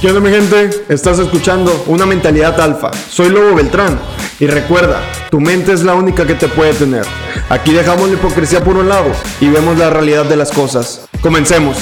[0.00, 0.70] ¿Qué onda mi gente?
[0.88, 2.92] Estás escuchando Una Mentalidad Alfa.
[2.92, 3.98] Soy Lobo Beltrán.
[4.38, 7.04] Y recuerda, tu mente es la única que te puede tener.
[7.48, 9.10] Aquí dejamos la hipocresía por un lado
[9.40, 11.08] y vemos la realidad de las cosas.
[11.20, 11.76] Comencemos.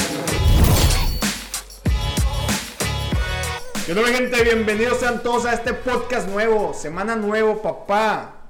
[3.85, 4.43] ¿Qué onda mi gente?
[4.43, 6.73] Bienvenidos sean todos a este podcast nuevo.
[6.73, 8.47] Semana nuevo, papá.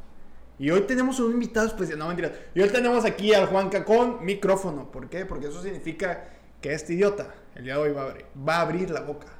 [0.57, 1.99] Y hoy tenemos un invitado especial.
[1.99, 2.31] No, mentira.
[2.55, 4.89] Y hoy tenemos aquí al Juanca con micrófono.
[4.89, 5.25] ¿Por qué?
[5.25, 6.29] Porque eso significa
[6.61, 9.36] que este idiota el día de hoy va a abrir, va a abrir la boca.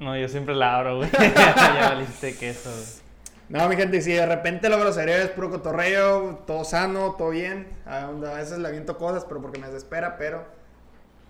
[0.00, 1.10] No, yo siempre la abro, güey.
[1.36, 3.02] ya valiste queso, güey.
[3.48, 7.68] No, mi gente, si de repente lo grosero es puro cotorreo, todo sano, todo bien.
[7.84, 10.44] A a veces le aviento cosas, pero porque me desespera, pero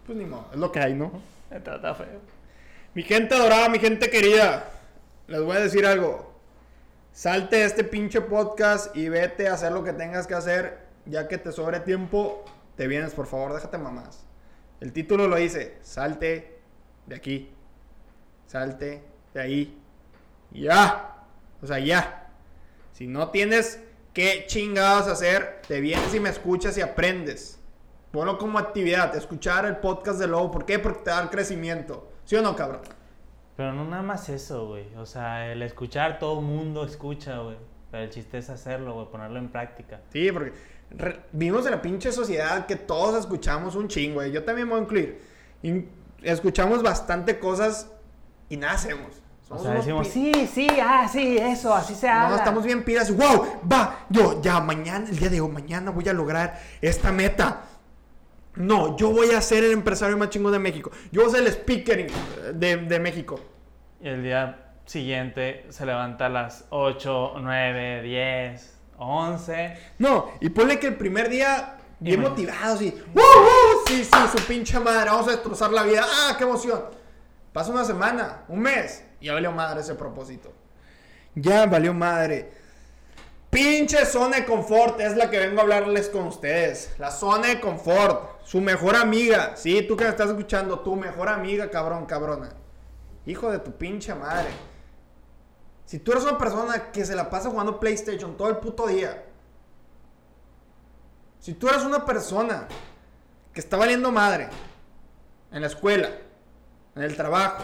[0.06, 1.12] pues ni modo, es lo que hay, ¿no?
[1.50, 2.20] Está, está feo.
[2.94, 4.68] Mi gente adorada, mi gente querida,
[5.26, 6.32] les voy a decir algo.
[7.12, 11.28] Salte de este pinche podcast y vete a hacer lo que tengas que hacer, ya
[11.28, 12.44] que te sobre tiempo,
[12.76, 14.24] te vienes, por favor, déjate mamás.
[14.80, 16.60] El título lo dice, salte
[17.06, 17.52] de aquí,
[18.46, 19.02] salte
[19.34, 19.82] de ahí,
[20.50, 21.24] ya.
[21.62, 22.30] O sea, ya.
[22.92, 23.80] Si no tienes
[24.12, 27.58] qué chingados hacer, te vienes y me escuchas y aprendes.
[28.10, 30.50] Ponlo como actividad, escuchar el podcast de Lobo.
[30.50, 30.78] ¿Por qué?
[30.78, 32.10] Porque te da el crecimiento.
[32.24, 32.82] ¿Sí o no, cabrón?
[33.56, 34.94] Pero no nada más eso, güey.
[34.96, 37.56] O sea, el escuchar, todo el mundo escucha, güey.
[37.90, 40.00] Pero el chiste es hacerlo, güey, ponerlo en práctica.
[40.10, 40.52] Sí, porque
[41.32, 44.32] vivimos en la pinche sociedad que todos escuchamos un chingo, güey.
[44.32, 45.22] Yo también me voy a incluir.
[46.22, 47.90] Escuchamos bastante cosas
[48.52, 49.08] y nada hacemos.
[49.48, 52.28] O sea, decimos, sí, sí, ah, sí, eso, así se habla.
[52.28, 53.10] No, estamos bien pidas.
[53.10, 53.62] ¡Wow!
[53.70, 57.62] Va, yo ya mañana, el día de hoy, mañana voy a lograr esta meta.
[58.56, 60.90] No, yo voy a ser el empresario más chingón de México.
[61.10, 62.10] Yo voy a ser el speaker
[62.54, 63.40] de, de México.
[64.02, 69.78] Y el día siguiente se levanta a las 8, 9, 10, 11.
[69.98, 73.82] No, y ponle que el primer día, bien motivados y ¡Woo, woo!
[73.86, 76.04] Sí, sí, su pinche madre, vamos a destrozar la vida.
[76.06, 77.00] ¡Ah, qué emoción!
[77.52, 80.52] Pasa una semana, un mes, y ya valió madre ese propósito.
[81.34, 82.50] Ya valió madre.
[83.50, 86.94] Pinche zona de confort es la que vengo a hablarles con ustedes.
[86.98, 88.42] La zona de confort.
[88.44, 89.56] Su mejor amiga.
[89.56, 92.54] Sí, tú que me estás escuchando, tu mejor amiga, cabrón, cabrona.
[93.26, 94.48] Hijo de tu pinche madre.
[95.84, 99.26] Si tú eres una persona que se la pasa jugando PlayStation todo el puto día.
[101.38, 102.66] Si tú eres una persona
[103.52, 104.48] que está valiendo madre
[105.50, 106.08] en la escuela,
[106.94, 107.62] en el trabajo,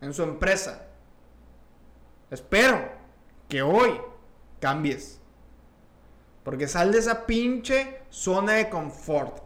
[0.00, 0.86] en su empresa,
[2.30, 2.90] espero
[3.48, 4.00] que hoy
[4.60, 5.20] cambies.
[6.42, 9.38] Porque sal de esa pinche zona de confort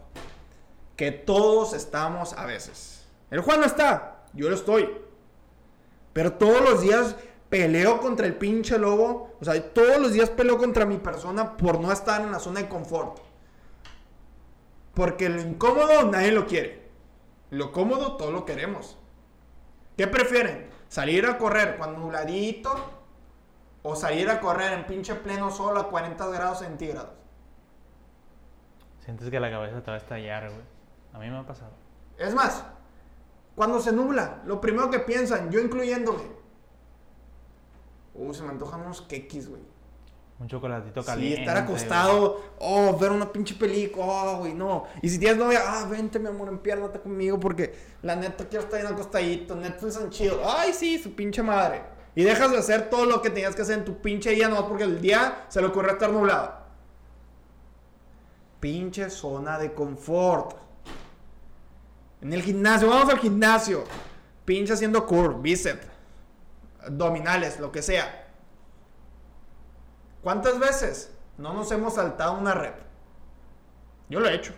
[0.95, 3.07] que todos estamos a veces.
[3.31, 4.87] El Juan no está, yo lo estoy.
[6.13, 7.15] Pero todos los días
[7.49, 9.35] peleo contra el pinche lobo.
[9.39, 12.61] O sea, todos los días peleo contra mi persona por no estar en la zona
[12.61, 13.19] de confort.
[14.93, 16.89] Porque lo incómodo nadie lo quiere.
[17.49, 18.97] Lo cómodo todos lo queremos.
[19.97, 20.69] ¿Qué prefieren?
[20.87, 22.73] ¿Salir a correr cuando nubladito?
[23.83, 27.11] ¿O salir a correr en pinche pleno sol a 40 grados centígrados?
[29.03, 30.61] Sientes que la cabeza te va a estallar, güey.
[31.13, 31.71] A mí me ha pasado.
[32.17, 32.63] Es más,
[33.55, 36.23] cuando se nubla, lo primero que piensan, yo incluyéndome.
[38.13, 39.61] Uh, se me antojan unos quequis, güey.
[40.41, 41.41] Un chocolatito Sí, caliente.
[41.41, 44.85] estar acostado, oh, ver una pinche película, oh, güey, no.
[45.03, 48.81] Y si tienes novia, ah, vente, mi amor, empiérnate conmigo porque la neta quiero estar
[48.81, 50.33] bien acostadito, Netflix and chill.
[50.43, 51.83] Ay, sí, su pinche madre.
[52.15, 54.67] Y dejas de hacer todo lo que tenías que hacer en tu pinche día, no
[54.67, 56.55] porque el día se le ocurrió estar nublado.
[58.59, 60.55] Pinche zona de confort.
[62.21, 63.83] En el gimnasio, vamos al gimnasio.
[64.43, 65.85] Pinche haciendo curl, bíceps,
[66.83, 68.20] abdominales, lo que sea.
[70.21, 72.75] ¿Cuántas veces no nos hemos saltado una rep?
[74.09, 74.53] Yo lo he hecho.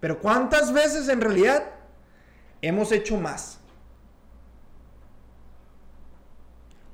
[0.00, 1.64] Pero ¿cuántas veces en realidad
[2.62, 3.58] hemos hecho más?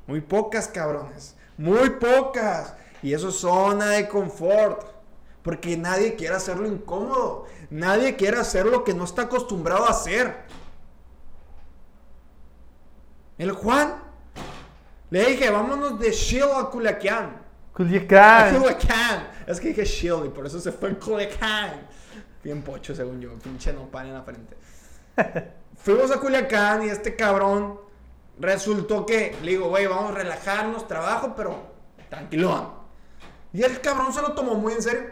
[0.06, 1.36] Muy pocas, cabrones.
[1.56, 2.74] Muy pocas.
[3.02, 4.84] Y eso es zona de confort.
[5.42, 7.46] Porque nadie quiere hacerlo incómodo.
[7.70, 10.44] Nadie quiere hacer lo que no está acostumbrado a hacer.
[13.38, 14.05] El Juan.
[15.10, 17.24] Le dije, vámonos de chill a Culiacán.
[17.26, 18.56] A Culiacán.
[18.60, 19.28] Culiacán.
[19.46, 21.86] Es que dije chill y por eso se fue en Culiacán.
[22.42, 23.34] Bien pocho, según yo.
[23.38, 24.56] Pinche no en la frente.
[25.78, 27.80] Fuimos a Culiacán y este cabrón
[28.38, 31.74] resultó que le digo, güey, vamos a relajarnos, trabajo, pero
[32.10, 32.70] tranquilón.
[33.52, 35.10] Y el cabrón se lo tomó muy en serio.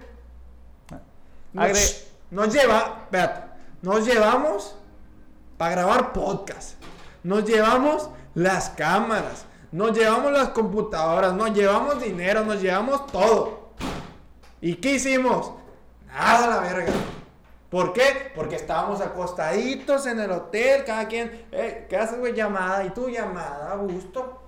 [1.52, 3.42] Nos, Agre- nos lleva, espérate,
[3.82, 4.76] nos llevamos
[5.56, 6.74] para grabar podcast.
[7.22, 13.70] Nos llevamos las cámaras, nos llevamos las computadoras, nos llevamos dinero, nos llevamos todo.
[14.60, 15.50] ¿Y qué hicimos?
[16.06, 16.92] Nada la verga.
[17.70, 18.30] ¿Por qué?
[18.36, 22.34] Porque estábamos acostaditos en el hotel, cada quien, eh, ¿qué haces, güey?
[22.34, 24.42] Llamada, y tú llamada, a gusto.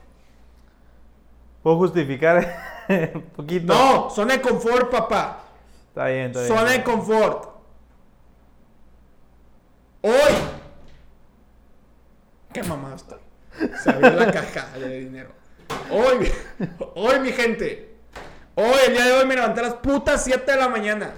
[1.61, 2.47] ¿Puedo justificar
[2.89, 3.75] un poquito?
[3.75, 5.41] No, zona de confort, papá.
[5.89, 6.57] Está bien, está bien.
[6.57, 7.49] Zona de confort.
[10.03, 10.35] Hoy.
[12.53, 13.26] Qué mamá estoy.
[13.83, 15.31] Se abrió la caja de dinero.
[15.91, 16.31] Hoy,
[16.95, 17.95] hoy, mi gente.
[18.55, 21.13] Hoy, el día de hoy me levanté a las putas 7 de la mañana.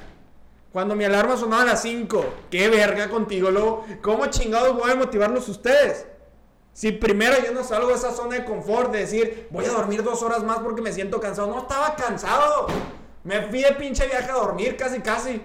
[0.72, 2.34] Cuando mi alarma sonaba a las 5.
[2.50, 3.86] Qué verga contigo, luego.
[4.02, 6.06] ¿Cómo chingados voy a motivarlos ustedes?
[6.72, 10.04] Si primero yo no salgo de esa zona de confort de decir, voy a dormir
[10.04, 11.48] dos horas más porque me siento cansado.
[11.48, 12.68] No estaba cansado.
[13.24, 15.42] Me fui de pinche viaje a dormir casi, casi.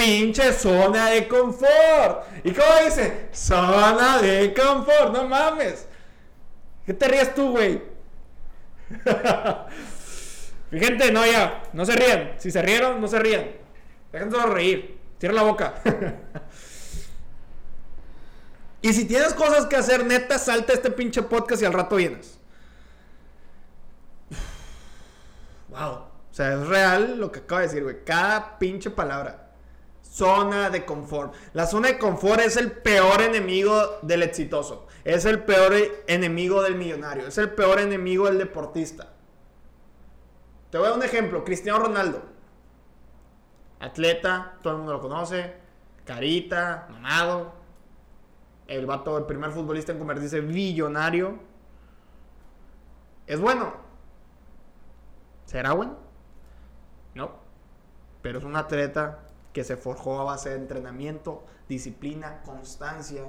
[0.00, 2.26] Pinche zona de confort.
[2.42, 3.28] ¿Y cómo dice?
[3.32, 5.12] Zona de confort.
[5.12, 5.86] No mames.
[6.86, 7.82] ¿Qué te ríes tú, güey?
[10.70, 11.64] Fíjate, no, ya.
[11.74, 12.32] No se rían.
[12.38, 13.50] Si se rieron, no se rían.
[14.10, 14.98] Déjense reír.
[15.18, 15.74] Cierra la boca.
[18.80, 22.38] y si tienes cosas que hacer, neta, salta este pinche podcast y al rato vienes.
[25.68, 25.90] Wow.
[25.90, 28.02] O sea, es real lo que acabo de decir, güey.
[28.02, 29.49] Cada pinche palabra.
[30.02, 31.34] Zona de confort.
[31.52, 34.86] La zona de confort es el peor enemigo del exitoso.
[35.04, 35.74] Es el peor
[36.06, 37.26] enemigo del millonario.
[37.26, 39.12] Es el peor enemigo del deportista.
[40.70, 41.44] Te voy a dar un ejemplo.
[41.44, 42.22] Cristiano Ronaldo.
[43.78, 45.54] Atleta, todo el mundo lo conoce.
[46.04, 47.54] Carita, mamado.
[48.66, 51.38] El vato, el primer futbolista en convertirse billonario.
[53.26, 53.72] Es bueno.
[55.46, 55.96] ¿Será bueno?
[57.14, 57.32] No.
[58.22, 63.24] Pero es un atleta que se forjó a base de entrenamiento, disciplina, constancia.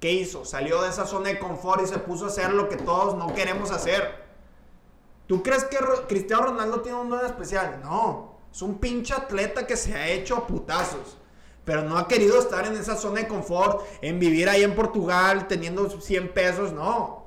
[0.00, 0.44] ¿Qué hizo?
[0.44, 3.34] Salió de esa zona de confort y se puso a hacer lo que todos no
[3.34, 4.24] queremos hacer.
[5.26, 7.80] ¿Tú crees que Cristiano Ronaldo tiene un don especial?
[7.82, 8.34] No.
[8.52, 11.18] Es un pinche atleta que se ha hecho a putazos.
[11.64, 15.48] Pero no ha querido estar en esa zona de confort, en vivir ahí en Portugal
[15.48, 17.24] teniendo 100 pesos, no.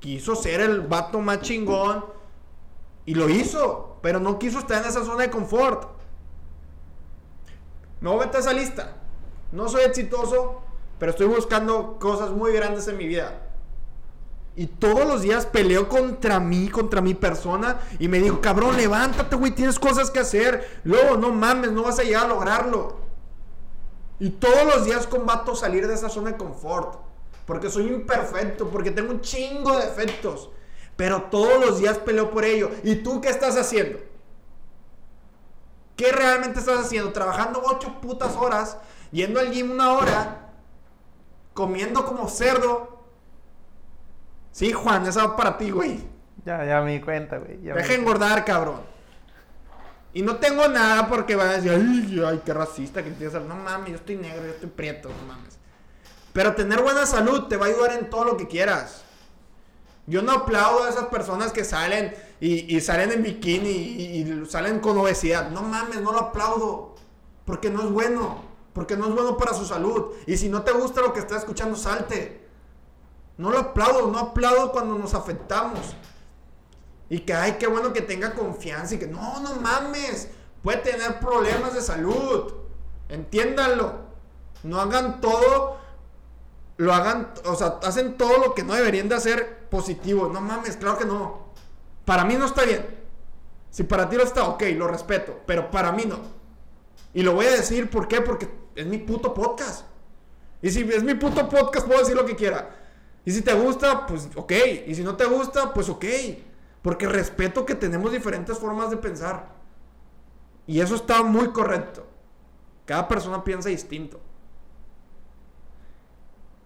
[0.00, 2.04] Quiso ser el vato más chingón
[3.06, 5.99] y lo hizo, pero no quiso estar en esa zona de confort.
[8.00, 8.96] Me voy a esa lista.
[9.52, 10.62] No soy exitoso,
[10.98, 13.46] pero estoy buscando cosas muy grandes en mi vida.
[14.56, 17.80] Y todos los días peleo contra mí, contra mi persona.
[17.98, 20.80] Y me digo, cabrón, levántate, güey, tienes cosas que hacer.
[20.84, 22.98] Luego, no mames, no vas a llegar a lograrlo.
[24.18, 27.00] Y todos los días combato salir de esa zona de confort.
[27.46, 30.50] Porque soy imperfecto, porque tengo un chingo de defectos.
[30.96, 32.70] Pero todos los días peleo por ello.
[32.82, 33.98] ¿Y tú qué estás haciendo?
[36.00, 37.12] ¿Qué realmente estás haciendo?
[37.12, 38.78] Trabajando ocho putas horas,
[39.12, 40.48] yendo al gym una hora,
[41.52, 43.04] comiendo como cerdo
[44.50, 46.00] Sí, Juan, esa va para ti, güey.
[46.46, 47.58] Ya, ya me di cuenta, güey.
[47.58, 48.80] Deja engordar, cabrón.
[50.14, 53.34] Y no tengo nada porque van a decir, ay, ay qué racista que tienes.
[53.42, 55.58] No mames, yo estoy negro, yo estoy prieto, no mames.
[56.32, 59.04] Pero tener buena salud te va a ayudar en todo lo que quieras.
[60.10, 64.80] Yo no aplaudo a esas personas que salen y, salen en bikini y, y, salen
[64.80, 65.50] con obesidad.
[65.50, 66.96] No mames, no lo aplaudo.
[67.44, 68.42] Porque no es bueno.
[68.72, 70.12] Porque no es bueno para su salud.
[70.26, 72.40] Y si no te gusta lo que estás escuchando, salte.
[73.38, 75.94] No lo aplaudo, no aplaudo cuando nos afectamos.
[77.08, 80.28] Y que, ay, qué bueno que tenga confianza y que, no, no mames,
[80.62, 82.52] puede tener problemas de salud.
[83.08, 83.94] Entiéndanlo.
[84.62, 85.79] No hagan todo,
[86.80, 90.30] lo hagan, o sea, hacen todo lo que no deberían de hacer positivo.
[90.32, 91.50] No mames, claro que no.
[92.06, 92.86] Para mí no está bien.
[93.68, 96.18] Si para ti lo está, ok, lo respeto, pero para mí no.
[97.12, 98.22] Y lo voy a decir, ¿por qué?
[98.22, 99.84] Porque es mi puto podcast.
[100.62, 102.70] Y si es mi puto podcast, puedo decir lo que quiera.
[103.26, 104.52] Y si te gusta, pues ok.
[104.86, 106.06] Y si no te gusta, pues ok.
[106.80, 109.50] Porque respeto que tenemos diferentes formas de pensar.
[110.66, 112.06] Y eso está muy correcto.
[112.86, 114.18] Cada persona piensa distinto.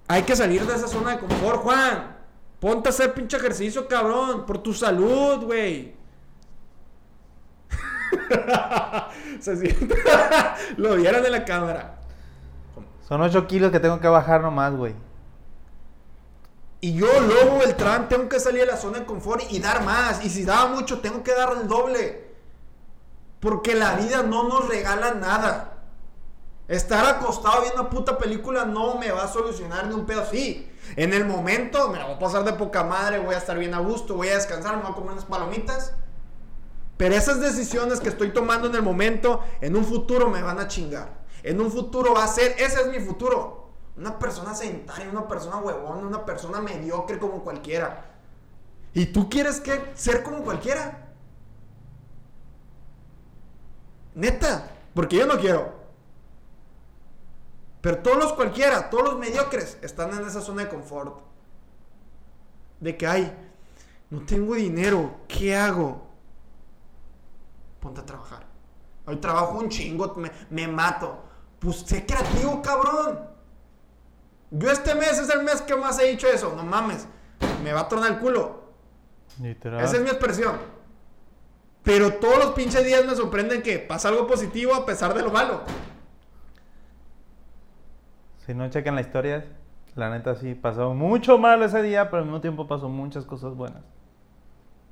[0.06, 2.16] Hay que salir de esa zona de confort, Juan.
[2.60, 4.46] Ponte a hacer pinche ejercicio, cabrón.
[4.46, 5.94] Por tu salud, güey.
[9.40, 9.96] Se siente.
[10.76, 11.98] Lo vieron en la cámara.
[13.06, 14.94] Son 8 kilos que tengo que bajar nomás, güey.
[16.80, 20.24] Y yo, Lobo Beltrán, tengo que salir de la zona de confort y dar más.
[20.24, 22.34] Y si daba mucho, tengo que dar el doble.
[23.40, 25.73] Porque la vida no nos regala nada.
[26.66, 30.70] Estar acostado viendo una puta película no me va a solucionar ni un pedo así.
[30.96, 33.74] En el momento me la voy a pasar de poca madre, voy a estar bien
[33.74, 35.92] a gusto, voy a descansar, me voy a comer unas palomitas.
[36.96, 40.68] Pero esas decisiones que estoy tomando en el momento, en un futuro me van a
[40.68, 41.24] chingar.
[41.42, 43.72] En un futuro va a ser, ese es mi futuro.
[43.96, 48.06] Una persona sedentaria, una persona huevona, una persona mediocre como cualquiera.
[48.94, 51.08] ¿Y tú quieres que ser como cualquiera?
[54.14, 55.83] Neta, porque yo no quiero.
[57.84, 61.18] Pero todos los cualquiera, todos los mediocres están en esa zona de confort.
[62.80, 63.30] De que, ay,
[64.08, 66.06] no tengo dinero, ¿qué hago?
[67.80, 68.46] Ponte a trabajar.
[69.04, 71.24] Hoy trabajo un chingo, me, me mato.
[71.58, 73.20] Pues sé creativo, cabrón.
[74.50, 76.54] Yo este mes es el mes que más he dicho eso.
[76.56, 77.06] No mames.
[77.62, 78.62] Me va a tronar el culo.
[79.42, 79.84] Literal.
[79.84, 80.56] Esa es mi expresión.
[81.82, 85.30] Pero todos los pinches días me sorprenden que pasa algo positivo a pesar de lo
[85.30, 85.64] malo.
[88.44, 89.46] Si no checan la historia,
[89.94, 93.54] la neta sí pasó mucho mal ese día, pero al mismo tiempo pasó muchas cosas
[93.54, 93.82] buenas.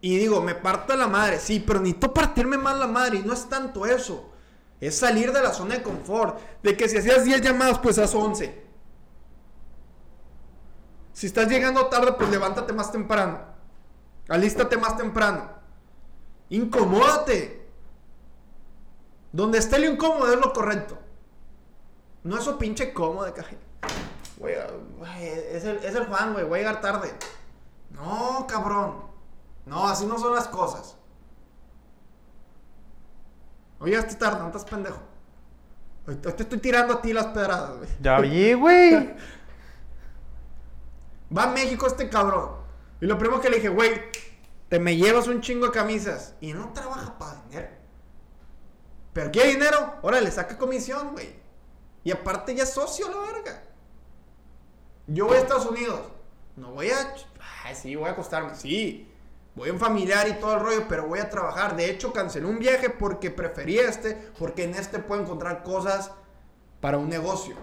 [0.01, 1.39] Y digo, me parto la madre.
[1.39, 3.19] Sí, pero necesito partirme más la madre.
[3.19, 4.33] Y no es tanto eso.
[4.81, 6.41] Es salir de la zona de confort.
[6.63, 8.63] De que si hacías 10 llamadas, pues haz 11.
[11.13, 13.39] Si estás llegando tarde, pues levántate más temprano.
[14.29, 15.51] Alístate más temprano.
[16.49, 17.69] Incomódate.
[19.31, 20.99] Donde esté lo incómodo es lo correcto.
[22.25, 23.57] No eso pinche cómodo de caja.
[24.37, 24.55] Güey,
[25.53, 26.45] es el, es el Juan, güey.
[26.45, 27.13] Voy a llegar tarde.
[27.91, 29.05] No, cabrón.
[29.67, 30.97] No, así no son las cosas.
[33.79, 35.01] Oye, este tarde, no estás pendejo.
[36.21, 37.89] Te estoy tirando a ti las pedradas, güey.
[38.01, 39.15] Ya vi, güey.
[41.37, 42.51] Va a México este cabrón.
[43.01, 44.01] Y lo primero que le dije, güey,
[44.69, 46.35] te me llevas un chingo de camisas.
[46.41, 47.79] Y no trabaja para vender.
[49.13, 51.42] Pero quiere dinero, órale, saca comisión, güey.
[52.05, 53.63] Y aparte ya es socio, la verga.
[55.07, 56.01] Yo voy a Estados Unidos.
[56.57, 57.15] No voy a.
[57.75, 58.55] Sí, voy a acostarme.
[58.55, 59.09] Sí.
[59.55, 61.77] Voy en familiar y todo el rollo, pero voy a trabajar.
[61.77, 66.11] De hecho, cancelé un viaje porque preferí este, porque en este puedo encontrar cosas
[66.81, 67.55] para un negocio.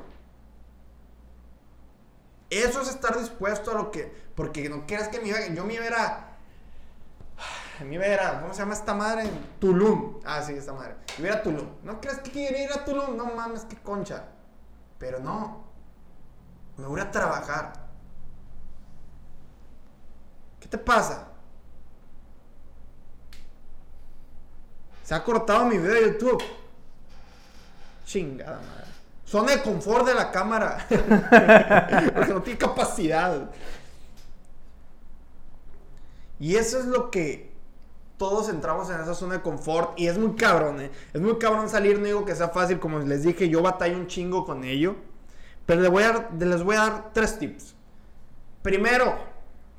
[2.49, 4.11] Eso es estar dispuesto a lo que.
[4.35, 6.28] Porque no quieras que mi, yo me iba a
[7.79, 7.83] a.
[7.83, 8.41] Me iba a ir a.
[8.41, 9.29] ¿Cómo se llama esta madre?
[9.59, 10.19] Tulum.
[10.25, 10.95] Ah, sí, esta madre.
[11.17, 11.67] Me iba a ir a Tulum.
[11.83, 13.15] ¿No crees que quiero ir a Tulum?
[13.15, 14.25] No mames, qué concha.
[14.97, 15.65] Pero no.
[16.77, 17.73] Me voy a trabajar.
[20.59, 21.27] ¿Qué te pasa?
[25.03, 26.43] Se ha cortado mi video de YouTube.
[28.05, 28.89] Chingada madre.
[29.25, 30.85] Zona de confort de la cámara.
[32.15, 33.49] Porque no tiene capacidad.
[36.39, 37.48] Y eso es lo que
[38.19, 39.97] todos entramos en esa zona de confort.
[39.97, 40.91] Y es muy cabrón, ¿eh?
[41.13, 41.97] Es muy cabrón salir.
[41.97, 42.77] No digo que sea fácil.
[42.77, 44.97] Como les dije, yo batallo un chingo con ello.
[45.65, 47.75] Pero les voy a dar, les voy a dar tres tips.
[48.61, 49.17] Primero,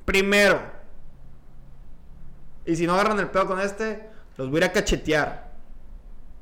[0.05, 0.59] primero.
[2.65, 5.51] Y si no agarran el pedo con este, los voy a cachetear.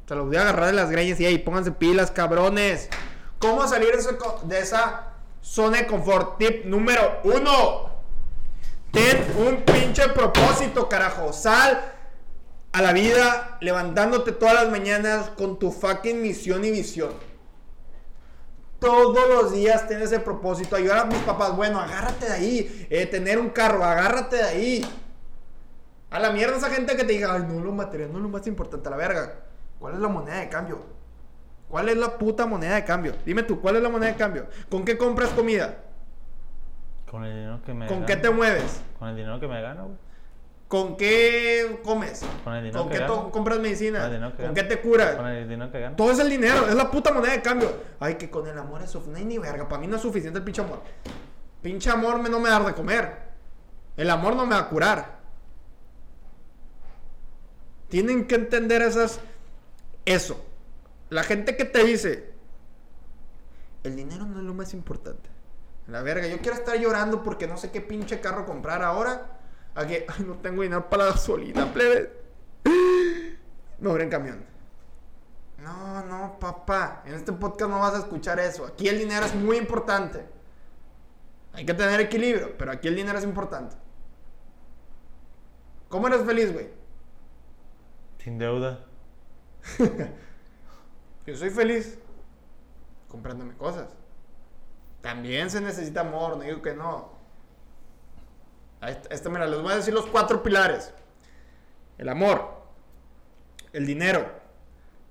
[0.08, 2.89] Se los voy a agarrar de las greñas y ahí, pónganse pilas, cabrones.
[3.39, 3.89] ¿Cómo salir
[4.44, 6.38] de esa zona de confort?
[6.38, 7.88] Tip número uno.
[8.91, 11.31] Ten un pinche propósito, carajo.
[11.34, 11.79] Sal
[12.72, 17.13] a la vida levantándote todas las mañanas con tu fucking misión y visión.
[18.79, 20.75] Todos los días ten ese propósito.
[20.75, 21.55] Ayudar a mis papás.
[21.55, 22.88] Bueno, agárrate de ahí.
[22.89, 24.86] Eh, tener un carro, agárrate de ahí.
[26.10, 28.48] A la mierda esa gente que te diga, ay, no, lo material no lo más
[28.48, 29.34] importante, a la verga.
[29.79, 30.79] ¿Cuál es la moneda de cambio?
[31.69, 33.13] ¿Cuál es la puta moneda de cambio?
[33.25, 34.48] Dime tú, ¿cuál es la moneda de cambio?
[34.69, 35.84] ¿Con qué compras comida?
[37.10, 38.08] Con el dinero que me ¿Con gano.
[38.08, 38.82] qué te mueves?
[39.00, 39.98] Con el dinero que me gano, güey.
[40.68, 42.24] ¿Con qué comes?
[42.44, 43.32] Con el dinero ¿Con que qué gano.
[43.32, 44.00] compras medicina?
[44.00, 44.56] Con el dinero que ¿Con gano.
[44.56, 45.16] qué te curas?
[45.16, 45.96] Con el dinero que gano.
[45.96, 47.74] Todo es el dinero, es la puta moneda de cambio.
[48.00, 49.20] Ay, que con el amor es suficiente.
[49.20, 50.82] No hay ni verga, para mí no es suficiente el pinche amor.
[51.63, 53.30] Pinche amor me no me da de comer.
[53.98, 55.20] El amor no me va a curar.
[57.89, 59.20] Tienen que entender esas
[60.06, 60.46] eso.
[61.10, 62.32] La gente que te dice
[63.84, 65.30] el dinero no es lo más importante.
[65.89, 69.39] La verga, yo quiero estar llorando porque no sé qué pinche carro comprar ahora.
[69.75, 72.13] A que ay, no tengo dinero para la gasolina, plebe.
[73.79, 74.46] Me voy en camión.
[75.58, 77.03] No, no, papá.
[77.05, 78.65] En este podcast no vas a escuchar eso.
[78.65, 80.25] Aquí el dinero es muy importante.
[81.53, 83.75] Hay que tener equilibrio, pero aquí el dinero es importante.
[85.89, 86.69] ¿Cómo eres feliz, güey?
[88.19, 88.86] Sin deuda.
[91.25, 91.98] Yo soy feliz
[93.08, 93.99] comprándome cosas.
[95.01, 97.18] También se necesita amor, no digo que no.
[99.10, 100.94] Esta, mira, les voy a decir los cuatro pilares.
[101.98, 102.62] El amor,
[103.74, 104.25] el dinero,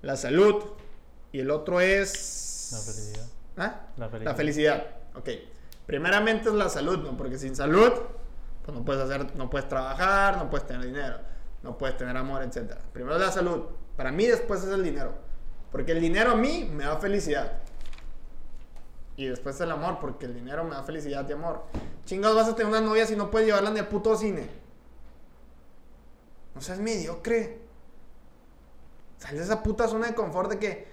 [0.03, 0.65] la salud
[1.33, 2.71] y el otro es...
[2.73, 3.27] La felicidad.
[3.59, 3.81] ¿Ah?
[3.97, 4.37] La La felicidad.
[4.37, 4.87] felicidad.
[5.15, 5.29] Ok.
[5.87, 7.17] Primeramente es la salud, ¿no?
[7.17, 7.93] Porque sin salud,
[8.65, 11.19] pues no puedes hacer, no puedes trabajar, no puedes tener dinero,
[11.63, 12.75] no puedes tener amor, etc.
[12.93, 13.65] Primero es la salud.
[13.97, 15.13] Para mí después es el dinero.
[15.73, 17.53] Porque el dinero a mí me da felicidad.
[19.19, 21.65] Y después el amor, porque el dinero me da felicidad y amor.
[22.05, 24.49] Chingados, vas a tener una novia si no puedes llevarla ni al puto cine.
[26.55, 27.59] No seas mediocre.
[29.17, 30.87] Sal de esa puta zona de confort de que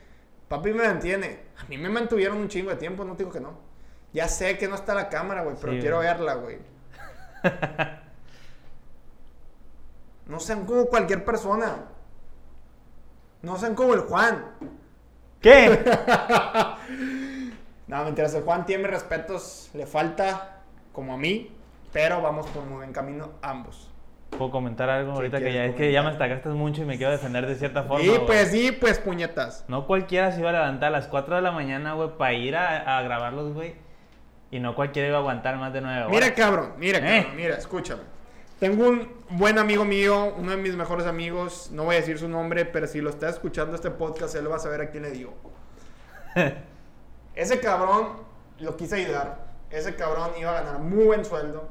[0.48, 1.42] papi me mantiene.
[1.60, 3.60] A mí me mantuvieron un chingo de tiempo, no te digo que no.
[4.12, 6.58] Ya sé que no está la cámara, güey, pero Sí, quiero verla, güey.
[10.26, 11.76] No sean como cualquier persona.
[13.44, 14.46] No sean como el Juan.
[15.40, 15.86] ¿Qué?
[17.88, 20.62] No, mentiras, el Juan tiene mis respetos, le falta
[20.92, 21.52] como a mí,
[21.94, 23.92] pero vamos por muy buen camino ambos.
[24.32, 26.98] ¿Puedo comentar algo Sí, ahorita que ya es que ya me destacaste mucho y me
[26.98, 28.04] quiero defender de cierta forma?
[28.04, 28.26] Y güey?
[28.26, 29.64] pues, sí, pues, puñetas.
[29.68, 32.56] No cualquiera se iba a levantar a las 4 de la mañana, güey, para ir
[32.58, 33.76] a, a grabarlos, güey.
[34.52, 36.12] Y no cualquiera iba a aguantar más de 9 horas.
[36.12, 37.22] Mira, cabrón, mira, Eh.
[37.22, 38.02] cabrón, mira, escúchame.
[38.60, 42.28] Tengo un buen amigo mío, uno de mis mejores amigos, no voy a decir su
[42.28, 45.12] nombre, pero si lo está escuchando este podcast, él va a saber a quién le
[45.12, 45.34] digo.
[47.36, 48.14] Ese cabrón
[48.60, 49.46] lo quise ayudar.
[49.70, 51.68] Ese cabrón iba a ganar muy buen sueldo.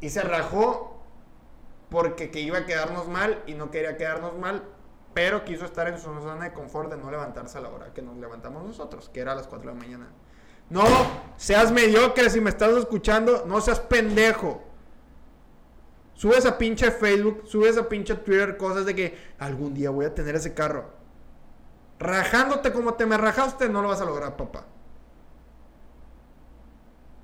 [0.00, 0.98] Y se rajó
[1.88, 4.62] porque que iba a quedarnos mal y no quería quedarnos mal,
[5.14, 8.02] pero quiso estar en su zona de confort de no levantarse a la hora que
[8.02, 10.08] nos levantamos nosotros, que era a las 4 de la mañana.
[10.70, 10.84] No
[11.36, 14.62] seas mediocre si me estás escuchando, no seas pendejo.
[16.14, 20.14] Subes a pinche Facebook, subes a pinche Twitter cosas de que algún día voy a
[20.14, 20.97] tener ese carro.
[21.98, 24.64] Rajándote como te me rajaste, no lo vas a lograr, papá.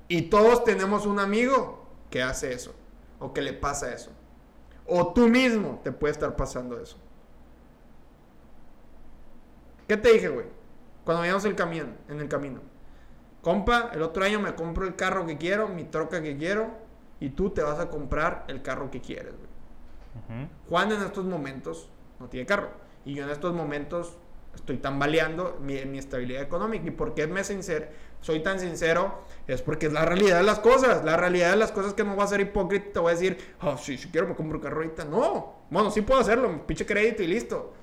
[0.07, 2.75] Y todos tenemos un amigo que hace eso,
[3.19, 4.11] o que le pasa eso.
[4.87, 6.97] O tú mismo te puede estar pasando eso.
[9.87, 10.47] ¿Qué te dije, güey?
[11.03, 12.61] Cuando veíamos el camión, en el camino.
[13.41, 16.71] Compa, el otro año me compro el carro que quiero, mi troca que quiero,
[17.19, 20.47] y tú te vas a comprar el carro que quieres, güey.
[20.69, 21.89] Juan en estos momentos
[22.19, 22.69] no tiene carro.
[23.03, 24.17] Y yo en estos momentos
[24.55, 26.87] estoy tambaleando mi, mi estabilidad económica.
[26.87, 29.23] ¿Y por qué me sincer, soy tan sincero?
[29.47, 31.03] Es porque es la realidad de las cosas.
[31.05, 32.93] La realidad de las cosas que no voy a ser hipócrita.
[32.93, 35.05] Te voy a decir, oh, sí, si quiero me compro un carro ahorita.
[35.05, 35.55] No.
[35.69, 36.65] Bueno, sí puedo hacerlo.
[36.65, 37.73] Pinche crédito y listo.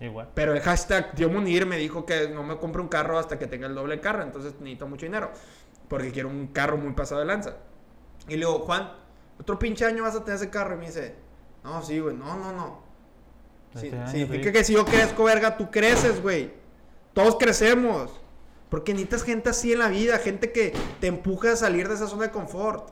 [0.00, 0.30] Igual.
[0.34, 3.46] Pero el hashtag Tío Munir me dijo que no me compre un carro hasta que
[3.46, 4.22] tenga el doble carro.
[4.22, 5.30] Entonces necesito mucho dinero.
[5.88, 7.56] Porque quiero un carro muy pasado de lanza.
[8.26, 8.92] Y le digo, Juan,
[9.38, 10.74] otro pinche año vas a tener ese carro.
[10.74, 11.14] Y me dice,
[11.64, 12.89] no, sí, güey, no, no, no.
[13.74, 14.52] Sí, Este año, significa sí.
[14.52, 16.52] que si yo crezco, verga, tú creces, güey.
[17.12, 18.20] Todos crecemos.
[18.68, 20.18] Porque necesitas gente así en la vida.
[20.18, 22.90] Gente que te empuja a salir de esa zona de confort.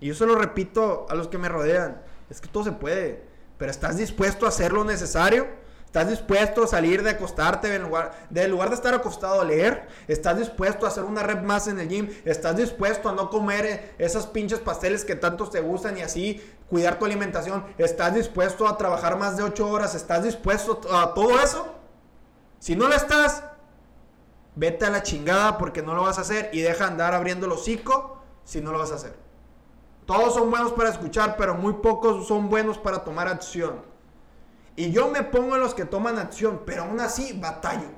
[0.00, 2.02] Y yo se lo repito a los que me rodean.
[2.28, 3.22] Es que todo se puede.
[3.58, 5.46] Pero ¿estás dispuesto a hacer lo necesario?
[5.92, 9.88] ¿Estás dispuesto a salir de acostarte en lugar, del lugar de estar acostado a leer?
[10.08, 12.08] ¿Estás dispuesto a hacer una rep más en el gym?
[12.24, 16.42] ¿Estás dispuesto a no comer eh, esas pinches pasteles que tantos te gustan y así
[16.70, 17.66] cuidar tu alimentación?
[17.76, 19.94] ¿Estás dispuesto a trabajar más de 8 horas?
[19.94, 21.74] ¿Estás dispuesto a todo eso?
[22.58, 23.44] Si no lo estás,
[24.56, 27.52] vete a la chingada porque no lo vas a hacer y deja andar abriendo el
[27.52, 29.14] hocico si no lo vas a hacer.
[30.06, 33.91] Todos son buenos para escuchar, pero muy pocos son buenos para tomar acción.
[34.76, 37.88] Y yo me pongo en los que toman acción, pero aún así batallo.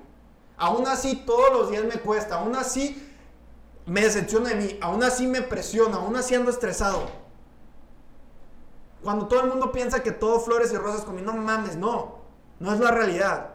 [0.57, 3.11] Aún así todos los días me cuesta, aún así
[3.87, 7.09] me decepciona de mí, aún así me presiona, aún así ando estresado.
[9.03, 12.19] Cuando todo el mundo piensa que todo flores y rosas conmigo, no mames, no,
[12.59, 13.51] no es la realidad.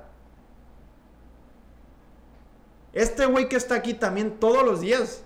[2.93, 5.23] Este güey que está aquí también todos los días.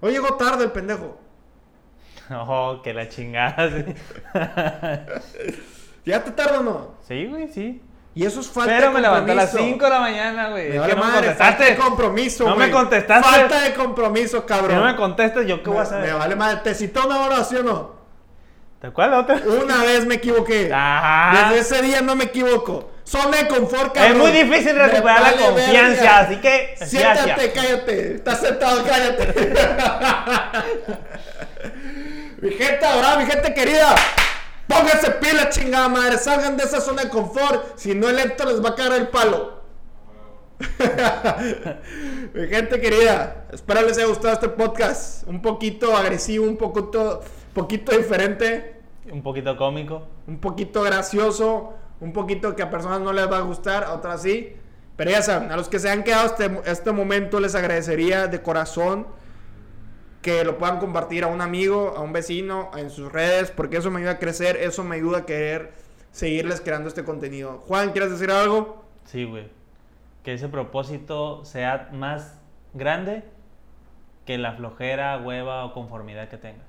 [0.00, 1.18] Hoy llegó tarde el pendejo.
[2.30, 3.84] Oh, que la chingada.
[6.04, 6.94] ¿Ya te tarda o no?
[7.06, 7.80] Sí, güey, sí.
[8.16, 9.72] Y eso es falta Pero de me levanté a las compromiso.
[9.74, 10.68] 5 de la mañana, güey.
[10.70, 12.70] Me vale no me madre, falta de compromiso, No me güey.
[12.70, 13.28] contestaste.
[13.28, 14.76] Falta de compromiso, Si cabrón.
[14.78, 16.14] no me contestas, ¿yo qué voy a me, me hacer?
[16.14, 16.60] vale madre.
[16.62, 17.94] ¿Te citó una hora, sí o no?
[18.80, 19.40] ¿Te acuerdas otra?
[19.62, 20.70] Una vez me equivoqué.
[20.72, 21.48] Ajá.
[21.54, 22.90] Desde ese día no me equivoco.
[23.02, 24.12] Zona de confort, cabrón.
[24.12, 26.18] Es muy difícil Me recuperar la confianza, verga.
[26.20, 27.50] así que Siéntate, gracias.
[27.54, 28.14] cállate.
[28.14, 29.54] Estás sentado, cállate.
[32.40, 33.94] mi gente adorada, mi gente querida.
[34.84, 36.18] Pónganse pila, chingada madre.
[36.18, 37.78] Salgan de esa zona de confort.
[37.78, 39.62] Si no, el Héctor les va a caer el palo.
[42.34, 45.26] mi gente querida, espero les haya gustado este podcast.
[45.26, 47.22] Un poquito agresivo, un poquito,
[47.54, 48.76] poquito diferente
[49.10, 50.06] Un poquito cómico.
[50.26, 54.20] un poquito gracioso, un poquito que a personas no les va a gustar, a otras
[54.20, 54.54] sí.
[54.96, 58.42] Pero ya saben, a los que se han quedado este, este momento les agradecería de
[58.42, 59.06] corazón
[60.24, 63.90] que lo puedan compartir a un amigo, a un vecino, en sus redes, porque eso
[63.90, 65.74] me ayuda a crecer, eso me ayuda a querer
[66.12, 67.62] seguirles creando este contenido.
[67.68, 68.86] Juan, ¿quieres decir algo?
[69.04, 69.50] Sí, güey.
[70.22, 72.40] Que ese propósito sea más
[72.72, 73.24] grande
[74.24, 76.64] que la flojera, hueva o conformidad que tenga.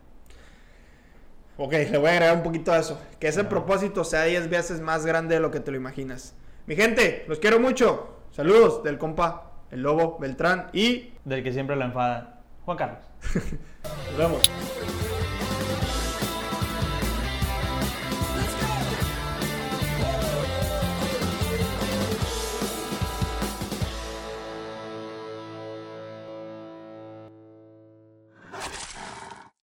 [1.55, 2.99] Ok, le voy a agregar un poquito a eso.
[3.21, 6.35] Que ese propósito sea 10 veces más grande de lo que te lo imaginas.
[6.65, 8.17] Mi gente, los quiero mucho.
[8.31, 12.34] Saludos del compa, el lobo, Beltrán y Del que siempre lo enfada.
[12.65, 12.99] Juan Carlos.
[14.07, 14.41] nos vemos.